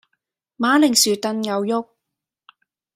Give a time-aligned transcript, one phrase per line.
[0.57, 1.89] 馬鈴薯燉牛肉